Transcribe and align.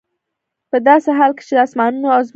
په 0.69 0.77
داسي 0.87 1.11
حال 1.17 1.31
كي 1.37 1.43
چي 1.47 1.53
د 1.55 1.59
آسمانونو 1.65 2.07
او 2.15 2.21
زمكي 2.23 2.29